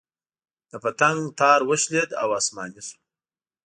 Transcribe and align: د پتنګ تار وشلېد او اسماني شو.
د 0.71 0.73
پتنګ 0.83 1.19
تار 1.39 1.59
وشلېد 1.69 2.09
او 2.21 2.29
اسماني 2.39 2.81
شو. 2.87 2.97